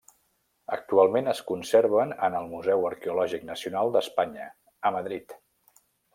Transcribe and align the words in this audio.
Actualment 0.77 1.27
es 1.33 1.41
conserven 1.51 2.13
en 2.29 2.37
el 2.39 2.49
Museu 2.55 2.87
Arqueològic 2.91 3.47
Nacional 3.51 3.93
d'Espanya 3.99 4.49
a 4.91 4.95
Madrid. 4.99 5.39